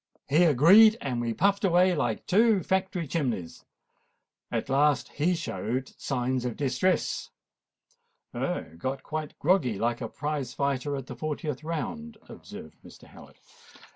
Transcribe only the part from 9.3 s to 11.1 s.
groggy, like a prize fighter at